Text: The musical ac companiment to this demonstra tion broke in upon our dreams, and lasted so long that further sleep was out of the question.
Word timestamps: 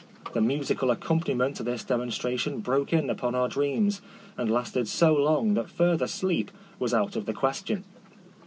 The 0.33 0.41
musical 0.41 0.89
ac 0.91 1.01
companiment 1.01 1.55
to 1.57 1.61
this 1.63 1.83
demonstra 1.83 2.35
tion 2.39 2.61
broke 2.61 2.91
in 2.91 3.07
upon 3.11 3.35
our 3.35 3.47
dreams, 3.47 4.01
and 4.35 4.49
lasted 4.49 4.87
so 4.87 5.13
long 5.13 5.53
that 5.53 5.69
further 5.69 6.07
sleep 6.07 6.49
was 6.79 6.91
out 6.91 7.15
of 7.15 7.27
the 7.27 7.33
question. 7.33 7.83